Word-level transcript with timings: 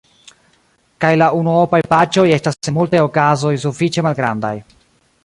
Kaj 1.03 1.11
la 1.21 1.27
unuopaj 1.41 1.81
paĝoj 1.91 2.25
estas 2.39 2.59
en 2.71 2.75
multaj 2.79 3.05
okazoj 3.11 3.53
sufiĉe 3.67 4.07
malgrandaj. 4.09 4.57